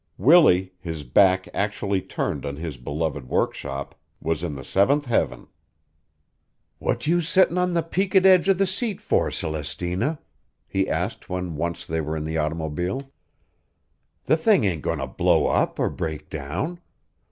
Willie, 0.17 0.73
his 0.79 1.03
back 1.03 1.47
actually 1.53 2.01
turned 2.01 2.43
on 2.43 2.55
his 2.55 2.75
beloved 2.77 3.29
workshop, 3.29 3.93
was 4.19 4.41
in 4.43 4.55
the 4.55 4.63
seventh 4.63 5.05
heaven. 5.05 5.45
"What 6.79 7.05
you 7.05 7.21
settin' 7.21 7.59
on 7.59 7.73
the 7.73 7.83
peaked 7.83 8.15
edge 8.25 8.49
of 8.49 8.57
the 8.57 8.65
seat 8.65 8.99
for, 8.99 9.29
Celestina?" 9.29 10.17
he 10.67 10.89
asked 10.89 11.29
when 11.29 11.55
once 11.55 11.85
they 11.85 12.01
were 12.01 12.17
in 12.17 12.23
the 12.23 12.39
automobile. 12.39 13.11
"The 14.23 14.37
thing 14.37 14.63
ain't 14.63 14.81
goin' 14.81 14.97
to 14.97 15.05
blow 15.05 15.45
up 15.45 15.77
or 15.77 15.91
break 15.91 16.31
down. 16.31 16.79